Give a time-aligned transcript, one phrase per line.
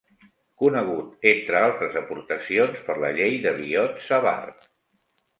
[0.61, 4.65] Conegut, entre altres aportacions, per la Llei de Biot-Savart.